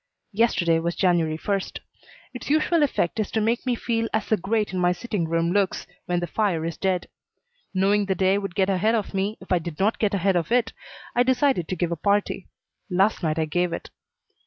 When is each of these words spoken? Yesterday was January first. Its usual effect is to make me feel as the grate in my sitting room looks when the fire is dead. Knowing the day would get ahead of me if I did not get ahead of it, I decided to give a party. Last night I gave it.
Yesterday 0.33 0.79
was 0.79 0.95
January 0.95 1.37
first. 1.37 1.79
Its 2.33 2.49
usual 2.49 2.81
effect 2.81 3.19
is 3.19 3.29
to 3.29 3.39
make 3.39 3.67
me 3.67 3.75
feel 3.75 4.09
as 4.13 4.25
the 4.29 4.35
grate 4.35 4.73
in 4.73 4.79
my 4.79 4.91
sitting 4.93 5.27
room 5.27 5.51
looks 5.51 5.85
when 6.07 6.19
the 6.21 6.25
fire 6.25 6.65
is 6.65 6.75
dead. 6.75 7.07
Knowing 7.71 8.07
the 8.07 8.15
day 8.15 8.39
would 8.39 8.55
get 8.55 8.67
ahead 8.67 8.95
of 8.95 9.13
me 9.13 9.37
if 9.39 9.51
I 9.51 9.59
did 9.59 9.77
not 9.77 9.99
get 9.99 10.15
ahead 10.15 10.35
of 10.35 10.51
it, 10.51 10.73
I 11.15 11.21
decided 11.21 11.67
to 11.67 11.75
give 11.75 11.91
a 11.91 11.95
party. 11.95 12.47
Last 12.89 13.21
night 13.21 13.37
I 13.37 13.45
gave 13.45 13.71
it. 13.73 13.91